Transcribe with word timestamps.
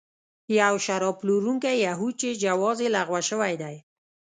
یو 0.59 0.73
شراب 0.85 1.15
پلورونکی 1.21 1.75
یهود 1.85 2.13
چې 2.21 2.39
جواز 2.43 2.77
یې 2.83 2.89
لغوه 2.95 3.21
شوی 3.29 3.53
دی. 3.61 3.75